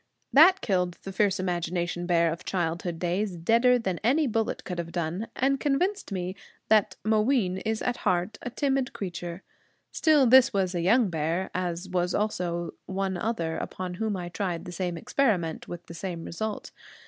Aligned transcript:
That 0.33 0.61
killed 0.61 0.97
the 1.03 1.11
fierce 1.11 1.39
imagination 1.39 2.07
bear 2.07 2.31
of 2.33 2.43
childhood 2.43 2.97
days 2.97 3.35
deader 3.37 3.77
than 3.77 3.99
any 4.03 4.25
bullet 4.25 4.63
could 4.63 4.79
have 4.79 4.91
done, 4.91 5.27
and 5.35 5.59
convinced 5.59 6.11
me 6.11 6.35
that 6.69 6.95
Mooween 7.05 7.59
is 7.59 7.83
at 7.83 7.97
heart 7.97 8.39
a 8.41 8.49
timid 8.49 8.93
creature. 8.93 9.43
Still, 9.91 10.25
this 10.25 10.51
was 10.51 10.73
a 10.73 10.81
young 10.81 11.11
bear, 11.11 11.51
as 11.53 11.87
was 11.87 12.15
also 12.15 12.73
one 12.87 13.15
other 13.15 13.57
upon 13.57 13.93
whom 13.93 14.17
I 14.17 14.29
tried 14.29 14.65
the 14.65 14.71
same 14.71 14.97
experiment, 14.97 15.67
with 15.67 15.85
the 15.85 15.93
same 15.93 16.23
result. 16.25 16.71